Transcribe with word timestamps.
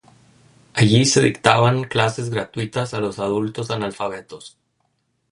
Allí 0.73 1.05
se 1.05 1.21
dictaban 1.21 1.83
clases 1.83 2.31
gratuitas 2.31 2.95
a 2.95 2.99
los 2.99 3.19
adultos 3.19 3.69
analfabetos. 3.69 4.57